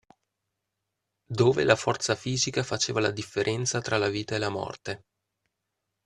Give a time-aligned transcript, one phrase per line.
[1.27, 5.03] Dove la forza fisica faceva la differenza tra la vita e la morte.